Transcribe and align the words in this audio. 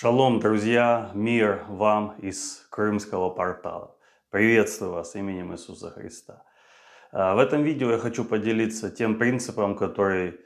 Шалом, 0.00 0.38
друзья, 0.38 1.10
мир 1.12 1.64
вам 1.66 2.14
из 2.20 2.64
Крымского 2.70 3.30
портала. 3.30 3.96
Приветствую 4.30 4.92
вас 4.92 5.16
именем 5.16 5.52
Иисуса 5.52 5.90
Христа. 5.90 6.44
А, 7.10 7.34
в 7.34 7.40
этом 7.40 7.64
видео 7.64 7.90
я 7.90 7.98
хочу 7.98 8.24
поделиться 8.24 8.92
тем 8.92 9.18
принципом, 9.18 9.74
который 9.74 10.38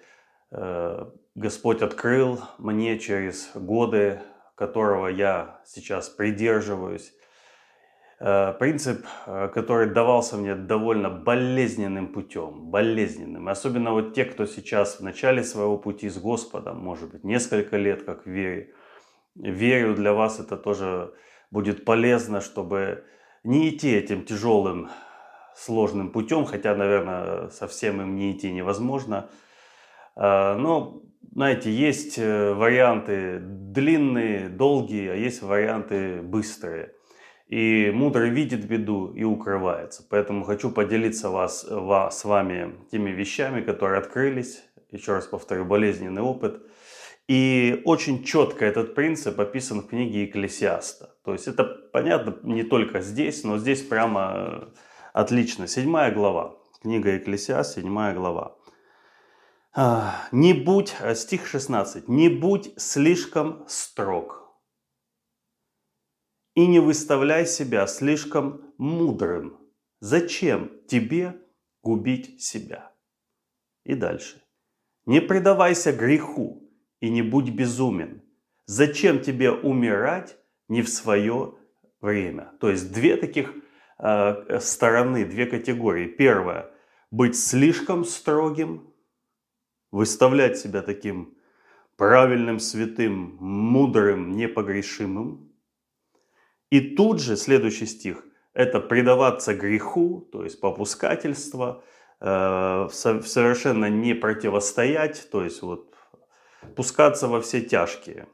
э, 0.52 1.04
Господь 1.34 1.82
открыл 1.82 2.40
мне 2.56 2.98
через 2.98 3.50
годы, 3.54 4.22
которого 4.54 5.08
я 5.08 5.60
сейчас 5.66 6.08
придерживаюсь. 6.08 7.12
Э, 8.20 8.54
принцип, 8.58 9.04
э, 9.26 9.48
который 9.52 9.90
давался 9.90 10.38
мне 10.38 10.54
довольно 10.54 11.10
болезненным 11.10 12.14
путем, 12.14 12.70
болезненным. 12.70 13.48
Особенно 13.50 13.90
вот 13.90 14.14
те, 14.14 14.24
кто 14.24 14.46
сейчас 14.46 15.00
в 15.00 15.02
начале 15.02 15.44
своего 15.44 15.76
пути 15.76 16.08
с 16.08 16.16
Господом, 16.16 16.78
может 16.78 17.12
быть, 17.12 17.22
несколько 17.22 17.76
лет 17.76 18.04
как 18.04 18.24
в 18.24 18.30
вере, 18.30 18.72
верю, 19.34 19.94
для 19.94 20.12
вас 20.12 20.40
это 20.40 20.56
тоже 20.56 21.12
будет 21.50 21.84
полезно, 21.84 22.40
чтобы 22.40 23.04
не 23.44 23.70
идти 23.70 23.92
этим 23.92 24.24
тяжелым, 24.24 24.88
сложным 25.54 26.10
путем, 26.10 26.44
хотя, 26.44 26.74
наверное, 26.74 27.48
совсем 27.48 28.00
им 28.00 28.16
не 28.16 28.32
идти 28.32 28.50
невозможно. 28.52 29.28
А, 30.16 30.56
но, 30.56 31.02
знаете, 31.32 31.70
есть 31.70 32.18
э, 32.18 32.54
варианты 32.54 33.38
длинные, 33.40 34.48
долгие, 34.48 35.10
а 35.10 35.14
есть 35.14 35.42
варианты 35.42 36.22
быстрые. 36.22 36.92
И 37.48 37.90
мудрый 37.94 38.30
видит 38.30 38.66
беду 38.66 39.12
и 39.12 39.24
укрывается. 39.24 40.06
Поэтому 40.08 40.44
хочу 40.44 40.70
поделиться 40.70 41.28
вас, 41.28 41.66
вас, 41.68 42.20
с 42.20 42.24
вами 42.24 42.76
теми 42.90 43.10
вещами, 43.10 43.60
которые 43.60 43.98
открылись. 43.98 44.62
Еще 44.90 45.12
раз 45.12 45.26
повторю, 45.26 45.64
болезненный 45.64 46.22
опыт– 46.22 46.62
и 47.28 47.82
очень 47.84 48.24
четко 48.24 48.64
этот 48.64 48.94
принцип 48.94 49.38
описан 49.40 49.82
в 49.82 49.88
книге 49.88 50.22
Екклесиаста. 50.22 51.16
То 51.24 51.32
есть 51.32 51.46
это 51.46 51.64
понятно 51.64 52.36
не 52.42 52.62
только 52.64 53.00
здесь, 53.00 53.44
но 53.44 53.58
здесь 53.58 53.82
прямо 53.82 54.32
э, 54.34 54.66
отлично. 55.12 55.66
Седьмая 55.66 56.12
глава. 56.12 56.56
Книга 56.80 57.10
Екклесиаст, 57.10 57.74
седьмая 57.74 58.14
глава. 58.14 58.56
А, 59.74 60.28
не 60.32 60.52
будь, 60.52 60.94
э, 61.00 61.14
стих 61.14 61.46
16, 61.46 62.08
не 62.08 62.28
будь 62.28 62.72
слишком 62.76 63.64
строг 63.68 64.42
и 66.54 66.66
не 66.66 66.80
выставляй 66.80 67.46
себя 67.46 67.86
слишком 67.86 68.74
мудрым. 68.76 69.58
Зачем 70.00 70.70
тебе 70.88 71.40
губить 71.82 72.42
себя? 72.42 72.92
И 73.84 73.94
дальше. 73.94 74.42
Не 75.06 75.20
предавайся 75.20 75.92
греху, 75.92 76.61
и 77.02 77.10
не 77.10 77.20
будь 77.20 77.50
безумен. 77.50 78.22
Зачем 78.66 79.20
тебе 79.20 79.50
умирать 79.50 80.38
не 80.68 80.82
в 80.82 80.88
свое 80.88 81.54
время? 82.00 82.52
То 82.60 82.70
есть 82.70 82.92
две 82.92 83.16
таких 83.16 83.54
э, 83.98 84.60
стороны, 84.60 85.24
две 85.26 85.46
категории. 85.46 86.06
Первое– 86.06 86.70
быть 87.10 87.36
слишком 87.36 88.04
строгим, 88.04 88.94
выставлять 89.90 90.56
себя 90.56 90.80
таким 90.80 91.34
правильным, 91.96 92.60
святым, 92.60 93.36
мудрым, 93.40 94.32
непогрешимым. 94.36 95.52
И 96.70 96.80
тут 96.94 97.20
же 97.20 97.36
следующий 97.36 97.86
стих– 97.86 98.24
это 98.54 98.78
предаваться 98.80 99.54
греху, 99.54 100.28
то 100.32 100.44
есть 100.44 100.60
попускательство, 100.60 101.82
э, 102.20 102.88
совершенно 102.92 103.90
не 103.90 104.14
противостоять, 104.14 105.28
то 105.32 105.42
есть 105.42 105.62
вот 105.62 105.91
пускаться 106.76 107.28
во 107.28 107.40
все 107.40 107.60
тяжкие. 107.60 108.26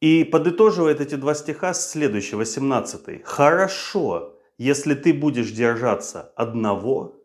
И 0.00 0.24
подытоживает 0.24 1.00
эти 1.00 1.16
два 1.16 1.34
стиха 1.34 1.74
следующий, 1.74 2.36
18. 2.36 3.24
«Хорошо, 3.24 4.38
если 4.56 4.94
ты 4.94 5.12
будешь 5.12 5.50
держаться 5.50 6.32
одного 6.36 7.16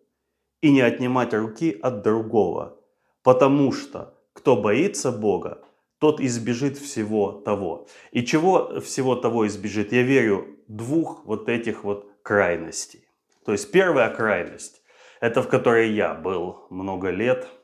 и 0.61 0.71
не 0.71 0.81
отнимать 0.81 1.33
руки 1.33 1.77
от 1.81 2.01
другого, 2.01 2.79
потому 3.21 3.71
что 3.71 4.17
кто 4.33 4.55
боится 4.55 5.11
Бога, 5.11 5.63
тот 5.99 6.19
избежит 6.19 6.77
всего 6.77 7.31
того. 7.31 7.87
И 8.11 8.25
чего 8.25 8.79
всего 8.81 9.15
того 9.15 9.47
избежит? 9.47 9.93
Я 9.93 10.01
верю 10.01 10.47
двух 10.67 11.25
вот 11.25 11.49
этих 11.49 11.83
вот 11.83 12.11
крайностей. 12.23 13.07
То 13.45 13.51
есть 13.51 13.71
первая 13.71 14.09
крайность, 14.09 14.81
это 15.21 15.41
в 15.41 15.47
которой 15.47 15.91
я 15.91 16.15
был 16.15 16.65
много 16.69 17.09
лет– 17.11 17.47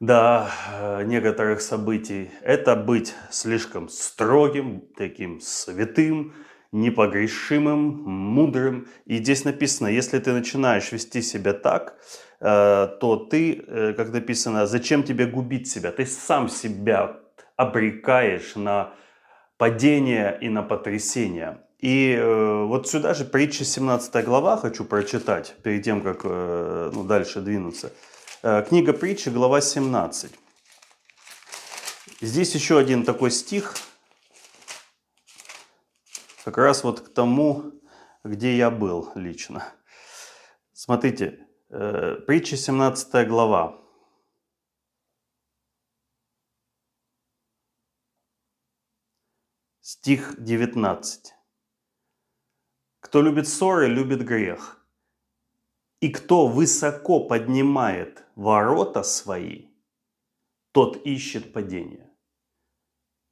до 0.00 0.50
э, 0.72 1.04
некоторых 1.04 1.60
событий, 1.60 2.30
это 2.42 2.76
быть 2.76 3.14
слишком 3.30 3.88
строгим, 3.88 4.82
таким 4.96 5.40
святым, 5.40 6.34
непогрешимым, 6.72 8.02
мудрым. 8.04 8.88
И 9.06 9.16
здесь 9.18 9.44
написано, 9.44 9.88
если 9.88 10.18
ты 10.18 10.32
начинаешь 10.32 10.92
вести 10.92 11.22
себя 11.22 11.54
так, 11.54 11.96
э, 12.40 12.88
то 13.00 13.16
ты, 13.16 13.64
э, 13.66 13.94
как 13.94 14.12
написано, 14.12 14.66
зачем 14.66 15.02
тебе 15.02 15.26
губить 15.26 15.68
себя? 15.68 15.92
Ты 15.92 16.04
сам 16.04 16.48
себя 16.48 17.16
обрекаешь 17.56 18.54
на 18.54 18.92
падение 19.56 20.36
и 20.42 20.50
на 20.50 20.62
потрясение. 20.62 21.62
И 21.78 22.18
вот 22.22 22.88
сюда 22.88 23.14
же 23.14 23.24
притча 23.24 23.64
17 23.64 24.24
глава 24.24 24.56
хочу 24.56 24.84
прочитать, 24.84 25.54
перед 25.62 25.82
тем, 25.82 26.00
как 26.00 26.24
ну, 26.24 27.04
дальше 27.04 27.40
двинуться. 27.40 27.92
Э, 28.48 28.62
книга 28.62 28.92
притчи, 28.92 29.28
глава 29.28 29.60
17. 29.60 30.30
Здесь 32.20 32.54
еще 32.54 32.78
один 32.78 33.04
такой 33.04 33.32
стих, 33.32 33.74
как 36.44 36.56
раз 36.56 36.84
вот 36.84 37.00
к 37.00 37.12
тому, 37.12 37.72
где 38.22 38.56
я 38.56 38.70
был 38.70 39.10
лично. 39.16 39.74
Смотрите, 40.72 41.44
э, 41.70 42.20
притча 42.24 42.56
17 42.56 43.26
глава. 43.26 43.82
Стих 49.80 50.36
19. 50.38 51.34
Кто 53.00 53.22
любит 53.22 53.48
ссоры, 53.48 53.88
любит 53.88 54.24
грех. 54.24 54.85
И 56.06 56.08
кто 56.08 56.46
высоко 56.46 57.18
поднимает 57.18 58.24
ворота 58.36 59.02
свои, 59.02 59.64
тот 60.70 61.04
ищет 61.04 61.52
падение. 61.52 62.08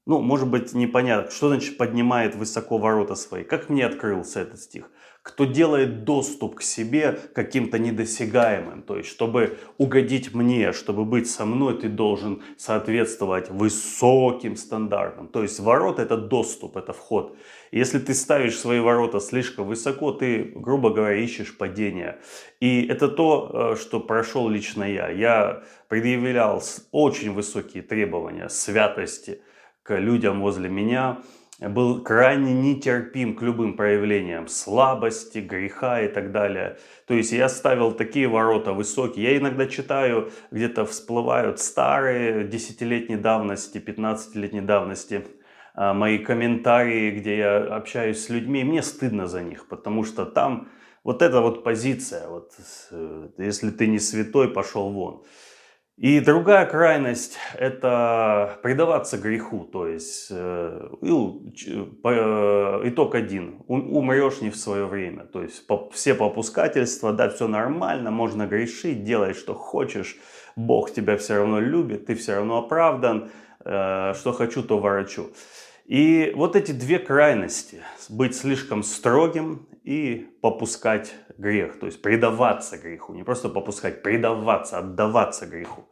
Ну, 0.06 0.20
может 0.20 0.50
быть, 0.50 0.74
непонятно, 0.74 1.30
что 1.30 1.50
значит 1.50 1.78
поднимает 1.78 2.34
высоко 2.34 2.78
ворота 2.78 3.14
свои. 3.14 3.44
Как 3.44 3.68
мне 3.68 3.86
открылся 3.86 4.40
этот 4.40 4.58
стих? 4.60 4.90
Кто 5.24 5.46
делает 5.46 6.04
доступ 6.04 6.56
к 6.56 6.62
себе 6.62 7.18
каким-то 7.34 7.78
недосягаемым. 7.78 8.82
То 8.82 8.98
есть, 8.98 9.08
чтобы 9.08 9.58
угодить 9.78 10.34
мне, 10.34 10.72
чтобы 10.72 11.06
быть 11.06 11.30
со 11.30 11.46
мной, 11.46 11.80
ты 11.80 11.88
должен 11.88 12.42
соответствовать 12.58 13.48
высоким 13.48 14.54
стандартам. 14.54 15.28
То 15.28 15.42
есть, 15.42 15.58
ворота 15.60 16.02
это 16.02 16.18
доступ, 16.18 16.76
это 16.76 16.92
вход. 16.92 17.38
Если 17.72 17.98
ты 17.98 18.12
ставишь 18.12 18.58
свои 18.58 18.80
ворота 18.80 19.18
слишком 19.18 19.66
высоко, 19.66 20.12
ты, 20.12 20.52
грубо 20.54 20.90
говоря, 20.90 21.16
ищешь 21.16 21.56
падения. 21.56 22.20
И 22.60 22.86
это 22.86 23.08
то, 23.08 23.72
э, 23.72 23.76
что 23.80 24.00
прошел 24.00 24.50
лично 24.50 24.84
я. 24.84 25.08
Я 25.08 25.62
предъявлял 25.88 26.62
очень 26.92 27.32
высокие 27.32 27.82
требования 27.82 28.50
святости 28.50 29.40
к 29.82 29.98
людям 29.98 30.42
возле 30.42 30.68
меня 30.68 31.22
был 31.60 32.02
крайне 32.02 32.52
нетерпим 32.52 33.36
к 33.36 33.42
любым 33.42 33.76
проявлениям 33.76 34.48
слабости, 34.48 35.38
греха 35.38 36.02
и 36.02 36.08
так 36.08 36.32
далее. 36.32 36.78
То 37.06 37.14
есть 37.14 37.32
я 37.32 37.48
ставил 37.48 37.92
такие 37.92 38.28
ворота 38.28 38.72
высокие. 38.72 39.32
Я 39.32 39.38
иногда 39.38 39.66
читаю, 39.66 40.30
где-то 40.50 40.84
всплывают 40.84 41.60
старые 41.60 42.44
десятилетней 42.44 43.16
давности, 43.16 43.78
15-летней 43.78 44.62
давности 44.62 45.24
а, 45.74 45.94
мои 45.94 46.18
комментарии, 46.18 47.12
где 47.12 47.38
я 47.38 47.56
общаюсь 47.58 48.24
с 48.24 48.28
людьми, 48.28 48.60
и 48.60 48.64
мне 48.64 48.82
стыдно 48.82 49.26
за 49.26 49.42
них, 49.42 49.68
потому 49.68 50.04
что 50.04 50.24
там 50.24 50.68
вот 51.04 51.22
эта 51.22 51.40
вот 51.40 51.62
позиция, 51.62 52.28
вот, 52.28 52.52
э, 52.90 53.28
если 53.38 53.70
ты 53.70 53.86
не 53.86 53.98
святой, 53.98 54.48
пошел 54.48 54.90
вон. 54.90 55.22
И 55.96 56.18
другая 56.18 56.66
крайность– 56.66 57.38
это 57.54 58.58
предаваться 58.64 59.16
греху, 59.16 59.60
то 59.64 59.86
есть 59.86 60.26
э, 60.28 60.88
э, 61.00 62.80
итог 62.84 63.14
один– 63.14 63.62
умрешь 63.68 64.40
не 64.40 64.50
в 64.50 64.56
свое 64.56 64.86
время, 64.86 65.24
то 65.24 65.40
есть 65.40 65.64
все 65.92 66.14
попускательства, 66.14 67.12
да, 67.12 67.28
все 67.28 67.46
нормально, 67.46 68.10
можно 68.10 68.44
грешить, 68.48 69.04
делай, 69.04 69.34
что 69.34 69.54
хочешь, 69.54 70.16
Бог 70.56 70.90
тебя 70.90 71.16
все 71.16 71.36
равно 71.36 71.60
любит, 71.60 72.06
ты 72.06 72.16
все 72.16 72.34
равно 72.34 72.58
оправдан, 72.58 73.30
э, 73.64 74.14
что 74.14 74.32
хочу, 74.32 74.64
то 74.64 74.80
ворочу. 74.80 75.28
И 75.84 76.32
вот 76.34 76.56
эти 76.56 76.72
две 76.72 76.98
крайности– 76.98 77.82
быть 78.08 78.34
слишком 78.34 78.82
строгим 78.82 79.68
и 79.84 80.26
попускать 80.40 81.14
грех, 81.38 81.78
то 81.78 81.86
есть 81.86 82.02
предаваться 82.02 82.78
греху, 82.78 83.14
не 83.14 83.22
просто 83.22 83.48
попускать, 83.48 84.02
предаваться, 84.02 84.78
отдаваться 84.78 85.46
греху. 85.46 85.88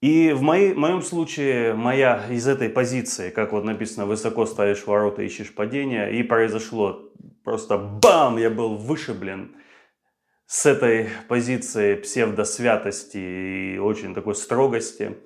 И 0.00 0.32
в, 0.32 0.42
моей, 0.42 0.74
моем 0.74 1.02
случае, 1.02 1.74
моя 1.74 2.26
из 2.30 2.46
этой 2.46 2.68
позиции, 2.68 3.30
как 3.30 3.52
вот 3.52 3.64
написано, 3.64 4.06
высоко 4.06 4.44
ставишь 4.46 4.86
ворота, 4.86 5.22
ищешь 5.22 5.54
падения, 5.54 6.08
и 6.08 6.22
произошло 6.22 7.10
просто 7.44 7.78
бам, 7.78 8.36
я 8.36 8.50
был 8.50 8.76
вышиблен 8.76 9.56
с 10.46 10.66
этой 10.66 11.08
позиции 11.28 11.94
псевдосвятости 11.94 13.16
и 13.74 13.78
очень 13.78 14.14
такой 14.14 14.34
строгости, 14.34 15.16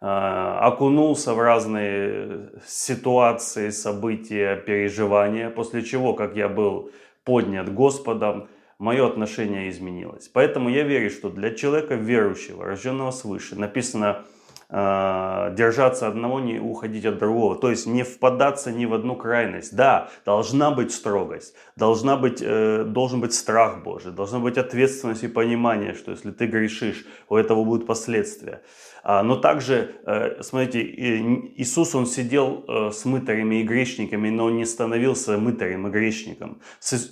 а, 0.00 0.58
окунулся 0.66 1.32
в 1.32 1.40
разные 1.40 2.50
ситуации, 2.66 3.70
события, 3.70 4.56
переживания, 4.56 5.50
после 5.50 5.82
чего, 5.82 6.14
как 6.14 6.36
я 6.36 6.48
был 6.48 6.90
поднят 7.24 7.72
Господом, 7.72 8.48
мое 8.78 9.06
отношение 9.06 9.70
изменилось. 9.70 10.28
Поэтому 10.28 10.68
я 10.68 10.82
верю, 10.82 11.10
что 11.10 11.30
для 11.30 11.50
человека 11.50 11.94
верующего, 11.94 12.64
рожденного 12.64 13.10
свыше, 13.10 13.56
написано 13.56 14.24
э, 14.68 15.54
держаться 15.56 16.06
одного, 16.08 16.40
не 16.40 16.58
уходить 16.58 17.04
от 17.06 17.18
другого. 17.18 17.56
То 17.56 17.70
есть 17.70 17.86
не 17.86 18.02
впадаться 18.02 18.72
ни 18.72 18.84
в 18.84 18.94
одну 18.94 19.16
крайность. 19.16 19.74
Да, 19.74 20.10
должна 20.24 20.70
быть 20.70 20.92
строгость, 20.92 21.54
должна 21.76 22.16
быть, 22.16 22.42
э, 22.42 22.84
должен 22.84 23.20
быть 23.20 23.34
страх 23.34 23.82
Божий, 23.82 24.12
должна 24.12 24.38
быть 24.38 24.58
ответственность 24.58 25.24
и 25.24 25.28
понимание, 25.28 25.94
что 25.94 26.10
если 26.10 26.30
ты 26.30 26.46
грешишь, 26.46 27.06
у 27.28 27.36
этого 27.36 27.64
будут 27.64 27.86
последствия. 27.86 28.60
А, 29.08 29.22
но 29.22 29.36
также, 29.36 29.94
э, 30.04 30.42
смотрите, 30.42 30.82
Иисус, 31.56 31.94
Он 31.94 32.06
сидел 32.06 32.64
э, 32.66 32.90
с 32.90 33.04
мытарями 33.04 33.60
и 33.60 33.62
грешниками, 33.62 34.30
но 34.30 34.46
Он 34.46 34.56
не 34.56 34.64
становился 34.64 35.38
мытарем 35.38 35.86
и 35.86 35.90
грешником. 35.90 36.60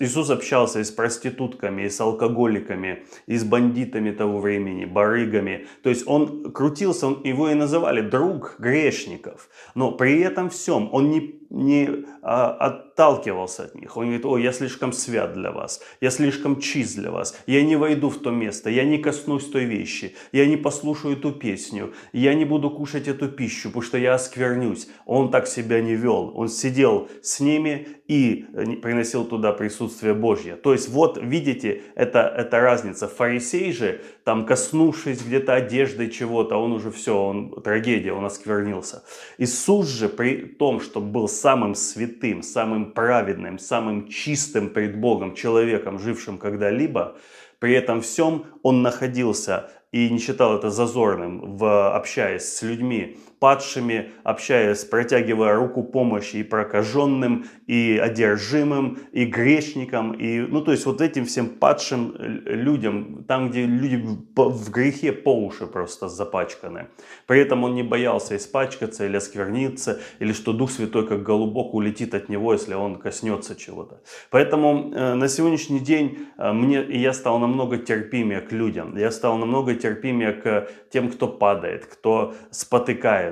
Иисус 0.00 0.28
общался 0.28 0.80
и 0.80 0.82
с 0.82 0.90
проститутками, 0.90 1.82
и 1.82 1.88
с 1.88 2.00
алкоголиками, 2.00 3.04
и 3.28 3.36
с 3.36 3.44
бандитами 3.44 4.10
того 4.10 4.40
времени, 4.40 4.86
барыгами. 4.86 5.68
То 5.84 5.90
есть 5.90 6.02
Он 6.08 6.50
крутился, 6.50 7.06
он, 7.06 7.22
его 7.22 7.48
и 7.48 7.54
называли 7.54 8.00
друг 8.00 8.56
грешников. 8.58 9.48
Но 9.76 9.92
при 9.92 10.18
этом 10.18 10.50
всем 10.50 10.88
Он 10.92 11.10
не 11.10 11.43
не 11.50 12.04
а, 12.22 12.50
отталкивался 12.52 13.64
от 13.64 13.74
них. 13.74 13.96
Он 13.96 14.04
говорит, 14.04 14.24
о, 14.24 14.38
я 14.38 14.52
слишком 14.52 14.92
свят 14.92 15.34
для 15.34 15.50
вас, 15.50 15.82
я 16.00 16.10
слишком 16.10 16.60
чист 16.60 16.96
для 16.96 17.10
вас, 17.10 17.38
я 17.46 17.62
не 17.62 17.76
войду 17.76 18.08
в 18.08 18.18
то 18.18 18.30
место, 18.30 18.70
я 18.70 18.84
не 18.84 18.98
коснусь 18.98 19.48
той 19.48 19.64
вещи, 19.64 20.14
я 20.32 20.46
не 20.46 20.56
послушаю 20.56 21.16
эту 21.16 21.32
песню, 21.32 21.92
я 22.12 22.34
не 22.34 22.44
буду 22.44 22.70
кушать 22.70 23.08
эту 23.08 23.28
пищу, 23.28 23.68
потому 23.68 23.82
что 23.82 23.98
я 23.98 24.14
осквернюсь. 24.14 24.88
Он 25.06 25.30
так 25.30 25.46
себя 25.46 25.80
не 25.80 25.94
вел. 25.94 26.32
Он 26.34 26.48
сидел 26.48 27.08
с 27.22 27.40
ними 27.40 27.88
и 28.08 28.46
э, 28.52 28.76
приносил 28.76 29.24
туда 29.24 29.52
присутствие 29.52 30.14
Божье. 30.14 30.56
То 30.56 30.72
есть 30.72 30.88
вот 30.88 31.18
видите, 31.20 31.82
это, 31.94 32.20
это 32.20 32.60
разница. 32.60 33.08
Фарисей 33.08 33.72
же, 33.72 34.02
там 34.24 34.46
коснувшись 34.46 35.22
где-то 35.22 35.54
одежды 35.54 36.10
чего-то, 36.10 36.56
он 36.56 36.72
уже 36.72 36.90
все, 36.90 37.16
он 37.16 37.62
трагедия, 37.62 38.12
он 38.12 38.24
осквернился. 38.24 39.04
Иисус 39.38 39.88
же 39.88 40.08
при 40.08 40.36
том, 40.44 40.80
что 40.80 41.00
был 41.00 41.28
самым 41.44 41.74
святым, 41.74 42.42
самым 42.42 42.92
праведным, 42.92 43.58
самым 43.58 44.08
чистым 44.08 44.70
пред 44.70 44.96
Богом 44.96 45.34
человеком, 45.34 45.98
жившим 45.98 46.38
когда-либо, 46.38 47.18
при 47.58 47.74
этом 47.74 48.00
всем 48.00 48.46
он 48.62 48.80
находился 48.80 49.70
и 49.92 50.08
не 50.08 50.18
считал 50.18 50.56
это 50.56 50.70
зазорным, 50.70 51.58
в, 51.58 51.94
общаясь 51.94 52.44
с 52.44 52.62
людьми, 52.62 53.18
падшими, 53.44 54.10
общаясь, 54.22 54.84
протягивая 54.84 55.54
руку 55.54 55.82
помощи 55.82 56.36
и 56.36 56.42
прокаженным, 56.42 57.44
и 57.66 58.00
одержимым, 58.02 58.96
и 59.12 59.26
грешникам, 59.26 60.12
и, 60.12 60.40
ну, 60.40 60.62
то 60.62 60.72
есть 60.72 60.86
вот 60.86 61.02
этим 61.02 61.26
всем 61.26 61.48
падшим 61.48 62.14
людям, 62.18 63.24
там, 63.28 63.50
где 63.50 63.66
люди 63.66 64.02
в 64.34 64.70
грехе 64.70 65.12
по 65.12 65.28
уши 65.28 65.66
просто 65.66 66.08
запачканы. 66.08 66.86
При 67.26 67.38
этом 67.38 67.64
он 67.64 67.74
не 67.74 67.82
боялся 67.82 68.34
испачкаться 68.34 69.04
или 69.04 69.16
оскверниться, 69.16 70.00
или 70.20 70.32
что 70.32 70.54
Дух 70.54 70.70
Святой, 70.70 71.06
как 71.06 71.22
голубок, 71.22 71.74
улетит 71.74 72.14
от 72.14 72.30
него, 72.30 72.54
если 72.54 72.72
он 72.74 72.96
коснется 72.96 73.54
чего-то. 73.56 74.00
Поэтому 74.30 74.90
э, 74.94 75.14
на 75.14 75.28
сегодняшний 75.28 75.80
день 75.80 76.16
э, 76.38 76.52
мне, 76.52 76.82
я 76.82 77.12
стал 77.12 77.38
намного 77.38 77.76
терпимее 77.76 78.40
к 78.40 78.52
людям, 78.52 78.96
я 78.96 79.10
стал 79.10 79.36
намного 79.36 79.74
терпимее 79.74 80.32
к 80.32 80.68
тем, 80.90 81.10
кто 81.10 81.28
падает, 81.28 81.84
кто 81.84 82.32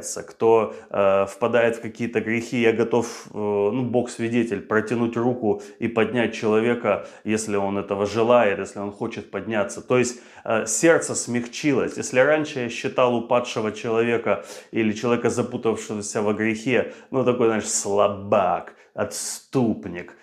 спотыкается, 0.03 0.23
кто 0.23 0.75
э, 0.91 1.27
впадает 1.27 1.77
в 1.77 1.81
какие-то 1.81 2.21
грехи. 2.21 2.61
Я 2.61 2.73
готов, 2.73 3.27
э, 3.27 3.39
ну, 3.39 3.83
Бог 3.83 4.11
свидетель, 4.11 4.61
протянуть 4.61 5.17
руку 5.17 5.63
и 5.81 5.89
поднять 5.89 6.35
человека, 6.35 7.07
если 7.25 7.57
он 7.57 7.79
этого 7.79 8.07
желает, 8.07 8.59
если 8.59 8.81
он 8.81 8.93
хочет 8.93 9.31
подняться. 9.31 9.81
То 9.81 9.99
есть 9.99 10.21
э, 10.45 10.67
сердце 10.67 11.15
смягчилось. 11.15 11.97
Если 11.97 12.21
раньше 12.21 12.61
я 12.61 12.69
считал 12.69 13.15
упадшего 13.15 13.73
человека 13.73 14.45
или 14.73 14.93
человека, 14.93 15.31
запутавшегося 15.31 16.23
во 16.23 16.33
грехе, 16.33 16.93
ну, 17.11 17.25
такой, 17.25 17.47
знаешь, 17.47 17.69
слабак, 17.69 18.75
отступник– 18.95 20.17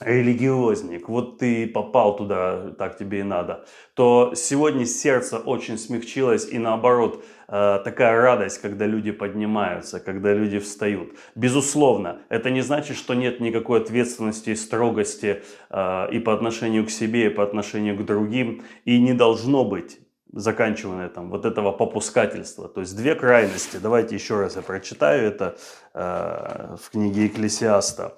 религиозник, 0.00 1.08
вот 1.08 1.38
ты 1.38 1.66
попал 1.66 2.16
туда, 2.16 2.70
так 2.78 2.96
тебе 2.96 3.20
и 3.20 3.22
надо, 3.22 3.66
то 3.94 4.32
сегодня 4.34 4.86
сердце 4.86 5.38
очень 5.38 5.78
смягчилось 5.78 6.48
и 6.50 6.58
наоборот, 6.58 7.22
э, 7.48 7.80
такая 7.84 8.20
радость, 8.20 8.62
когда 8.62 8.86
люди 8.86 9.10
поднимаются, 9.10 10.00
когда 10.00 10.32
люди 10.32 10.58
встают. 10.58 11.10
Безусловно, 11.34 12.20
это 12.30 12.50
не 12.50 12.62
значит, 12.62 12.96
что 12.96 13.14
нет 13.14 13.40
никакой 13.40 13.80
ответственности 13.80 14.50
и 14.50 14.56
строгости 14.56 15.42
э, 15.68 16.08
и 16.12 16.18
по 16.18 16.32
отношению 16.32 16.86
к 16.86 16.90
себе, 16.90 17.26
и 17.26 17.30
по 17.30 17.42
отношению 17.42 17.96
к 17.96 18.04
другим, 18.04 18.62
и 18.86 18.98
не 18.98 19.12
должно 19.12 19.64
быть 19.64 20.00
заканчивая 20.32 21.06
этом, 21.06 21.30
вот 21.30 21.44
этого 21.44 21.72
попускательства. 21.72 22.68
То 22.68 22.80
есть 22.80 22.96
две 22.96 23.14
крайности. 23.14 23.78
Давайте 23.82 24.14
еще 24.14 24.40
раз 24.40 24.56
я 24.56 24.62
прочитаю 24.62 25.26
это 25.26 25.56
э, 25.92 26.76
в 26.80 26.90
книге 26.90 27.24
Екклесиаста. 27.24 28.16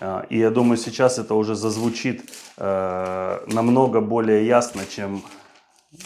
А, 0.00 0.26
и 0.30 0.38
я 0.38 0.50
думаю, 0.50 0.76
сейчас 0.76 1.18
это 1.18 1.34
уже 1.34 1.54
зазвучит 1.54 2.22
э, 2.56 3.38
намного 3.46 4.00
более 4.00 4.46
ясно, 4.46 4.82
чем 4.86 5.22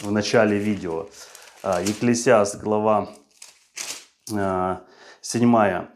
в 0.01 0.11
начале 0.11 0.57
видео. 0.57 1.07
А, 1.63 1.81
Екклесиаст, 1.81 2.61
глава 2.61 3.09
7. 4.27 5.55
Э, 5.55 5.87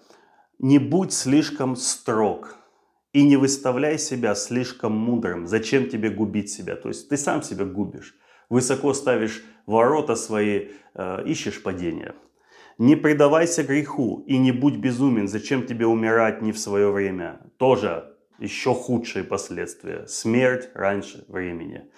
«Не 0.59 0.79
будь 0.79 1.13
слишком 1.13 1.75
строг, 1.75 2.59
и 3.13 3.23
не 3.23 3.37
выставляй 3.37 3.97
себя 3.97 4.35
слишком 4.35 4.93
мудрым. 4.93 5.47
Зачем 5.47 5.89
тебе 5.89 6.09
губить 6.09 6.51
себя? 6.51 6.75
То 6.75 6.89
есть 6.89 7.09
ты 7.09 7.17
сам 7.17 7.41
себя 7.41 7.65
губишь. 7.65 8.15
Высоко 8.49 8.93
ставишь 8.93 9.43
ворота 9.65 10.15
свои, 10.15 10.69
э, 10.93 11.23
ищешь 11.25 11.61
падения. 11.63 12.15
Не 12.79 12.95
предавайся 12.95 13.63
греху 13.63 14.23
и 14.25 14.37
не 14.37 14.53
будь 14.53 14.77
безумен, 14.77 15.27
зачем 15.27 15.65
тебе 15.65 15.85
умирать 15.85 16.41
не 16.41 16.53
в 16.53 16.57
свое 16.57 16.89
время. 16.89 17.41
Тоже 17.57 18.15
еще 18.39 18.73
худшие 18.73 19.25
последствия. 19.25 20.07
Смерть 20.07 20.69
раньше 20.73 21.25
времени. 21.27 21.89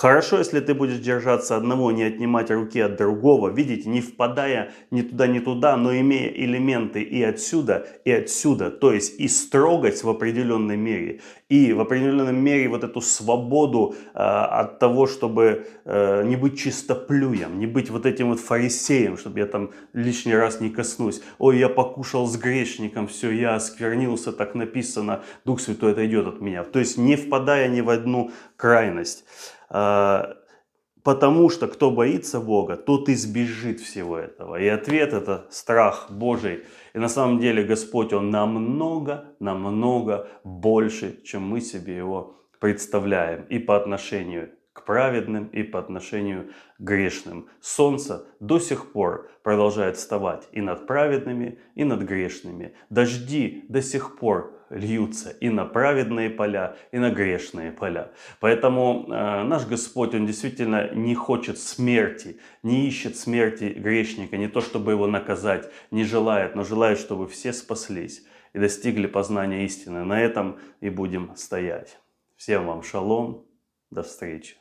Хорошо, 0.00 0.38
если 0.38 0.60
ты 0.60 0.74
будешь 0.74 1.00
держаться 1.00 1.56
одного, 1.56 1.90
не 1.90 2.04
отнимать 2.04 2.52
руки 2.52 2.78
от 2.78 2.94
другого, 2.94 3.48
видите, 3.48 3.88
не 3.88 4.00
впадая 4.00 4.70
ни 4.92 5.02
туда, 5.02 5.26
ни 5.26 5.40
туда, 5.40 5.76
но 5.76 5.92
имея 5.92 6.28
элементы 6.28 7.02
и 7.02 7.20
отсюда, 7.20 7.84
и 8.04 8.12
отсюда, 8.12 8.70
то 8.70 8.92
есть 8.92 9.18
и 9.18 9.26
строгость 9.26 10.04
в 10.04 10.08
определенной 10.08 10.76
мере, 10.76 11.20
и 11.48 11.72
в 11.72 11.80
определенной 11.80 12.32
мере 12.32 12.68
вот 12.68 12.84
эту 12.84 13.00
свободу 13.00 13.96
э, 14.14 14.18
от 14.18 14.78
того, 14.78 15.08
чтобы 15.08 15.66
э, 15.84 16.22
не 16.22 16.36
быть 16.36 16.56
чистоплюем, 16.56 17.58
не 17.58 17.66
быть 17.66 17.90
вот 17.90 18.06
этим 18.06 18.28
вот 18.28 18.38
фарисеем, 18.38 19.16
чтобы 19.16 19.40
я 19.40 19.46
там 19.46 19.72
лишний 19.94 20.36
раз 20.36 20.60
не 20.60 20.70
коснусь. 20.70 21.22
Ой, 21.38 21.58
я 21.58 21.68
покушал 21.68 22.28
с 22.28 22.36
грешником, 22.36 23.08
все, 23.08 23.32
я 23.32 23.56
осквернился, 23.56 24.30
так 24.30 24.54
написано, 24.54 25.24
Дух 25.44 25.60
Святой 25.60 25.90
отойдет 25.90 26.28
от 26.28 26.40
меня. 26.40 26.62
То 26.62 26.78
есть 26.78 26.98
не 26.98 27.16
впадая 27.16 27.66
ни 27.66 27.80
в 27.80 27.90
одну 27.90 28.30
крайность. 28.54 29.24
А, 29.70 30.36
потому 31.02 31.50
что 31.50 31.68
кто 31.68 31.90
боится 31.90 32.40
Бога, 32.40 32.76
тот 32.76 33.08
избежит 33.08 33.80
всего 33.80 34.18
этого. 34.18 34.60
И 34.60 34.66
ответ 34.66 35.12
это 35.12 35.46
страх 35.50 36.10
Божий. 36.10 36.64
И 36.94 36.98
на 36.98 37.08
самом 37.08 37.38
деле 37.38 37.64
Господь, 37.64 38.12
Он 38.12 38.30
намного, 38.30 39.24
намного 39.40 40.28
больше, 40.44 41.22
чем 41.24 41.42
мы 41.42 41.60
себе 41.60 41.96
Его 41.96 42.36
представляем. 42.60 43.44
И 43.44 43.58
по 43.58 43.76
отношению 43.76 44.50
к 44.78 44.84
праведным 44.84 45.46
и 45.48 45.62
по 45.62 45.78
отношению 45.78 46.50
к 46.78 46.80
грешным. 46.80 47.48
Солнце 47.60 48.26
до 48.40 48.58
сих 48.58 48.92
пор 48.92 49.30
продолжает 49.42 49.96
вставать 49.96 50.48
и 50.52 50.60
над 50.60 50.86
праведными, 50.86 51.58
и 51.74 51.84
над 51.84 52.02
грешными. 52.02 52.74
Дожди 52.90 53.64
до 53.68 53.82
сих 53.82 54.16
пор 54.18 54.54
льются 54.70 55.30
и 55.30 55.48
на 55.48 55.64
праведные 55.64 56.30
поля, 56.30 56.76
и 56.92 56.98
на 56.98 57.10
грешные 57.10 57.72
поля. 57.72 58.12
Поэтому 58.40 59.06
э, 59.08 59.42
наш 59.44 59.66
Господь, 59.66 60.14
Он 60.14 60.26
действительно 60.26 60.94
не 60.94 61.14
хочет 61.14 61.58
смерти, 61.58 62.38
не 62.62 62.86
ищет 62.86 63.16
смерти 63.16 63.74
грешника, 63.76 64.36
не 64.36 64.48
то 64.48 64.60
чтобы 64.60 64.92
его 64.92 65.06
наказать, 65.06 65.70
не 65.90 66.04
желает, 66.04 66.54
но 66.54 66.64
желает, 66.64 66.98
чтобы 66.98 67.26
все 67.28 67.52
спаслись 67.52 68.24
и 68.52 68.58
достигли 68.58 69.06
познания 69.06 69.64
истины. 69.64 70.04
На 70.04 70.20
этом 70.20 70.58
и 70.80 70.90
будем 70.90 71.34
стоять. 71.36 71.98
Всем 72.36 72.66
вам 72.66 72.82
шалом, 72.82 73.46
до 73.90 74.02
встречи. 74.02 74.56